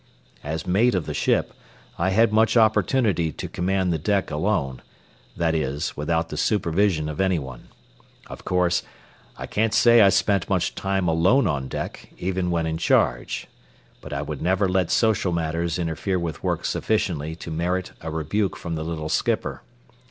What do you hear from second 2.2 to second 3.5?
much opportunity to